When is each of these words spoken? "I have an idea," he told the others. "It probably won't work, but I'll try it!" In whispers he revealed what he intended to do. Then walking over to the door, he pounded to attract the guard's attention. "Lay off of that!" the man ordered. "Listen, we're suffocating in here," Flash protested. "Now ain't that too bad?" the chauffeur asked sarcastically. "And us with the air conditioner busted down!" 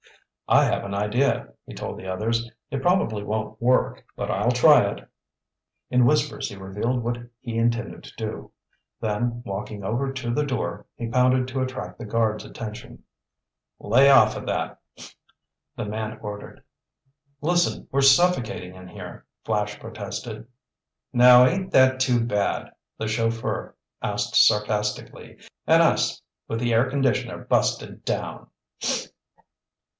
"I 0.47 0.65
have 0.65 0.83
an 0.83 0.95
idea," 0.95 1.53
he 1.65 1.73
told 1.73 1.97
the 1.97 2.07
others. 2.11 2.49
"It 2.71 2.81
probably 2.81 3.23
won't 3.23 3.61
work, 3.61 4.03
but 4.17 4.29
I'll 4.31 4.51
try 4.51 4.81
it!" 4.89 5.07
In 5.91 6.05
whispers 6.05 6.49
he 6.49 6.57
revealed 6.57 7.03
what 7.03 7.17
he 7.39 7.55
intended 7.55 8.03
to 8.03 8.15
do. 8.17 8.51
Then 8.99 9.43
walking 9.45 9.83
over 9.83 10.11
to 10.11 10.33
the 10.33 10.43
door, 10.45 10.87
he 10.95 11.07
pounded 11.07 11.47
to 11.49 11.61
attract 11.61 11.99
the 11.99 12.05
guard's 12.05 12.43
attention. 12.43 13.03
"Lay 13.79 14.09
off 14.09 14.35
of 14.35 14.45
that!" 14.47 14.81
the 15.77 15.85
man 15.85 16.17
ordered. 16.21 16.63
"Listen, 17.39 17.87
we're 17.91 18.01
suffocating 18.01 18.75
in 18.75 18.87
here," 18.89 19.25
Flash 19.45 19.79
protested. 19.79 20.47
"Now 21.13 21.45
ain't 21.45 21.71
that 21.71 21.99
too 22.01 22.19
bad?" 22.25 22.71
the 22.97 23.07
chauffeur 23.07 23.75
asked 24.01 24.35
sarcastically. 24.35 25.37
"And 25.65 25.81
us 25.81 26.21
with 26.49 26.59
the 26.59 26.73
air 26.73 26.89
conditioner 26.89 27.37
busted 27.45 28.03
down!" 28.03 28.47